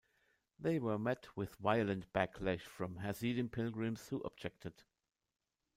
They 0.57 0.79
were 0.79 0.97
met 0.97 1.27
with 1.37 1.57
violent 1.57 2.11
backlash 2.11 2.61
from 2.61 2.95
Hasidim 2.95 3.49
pilgrims 3.49 4.07
who 4.07 4.19
objected. 4.21 4.81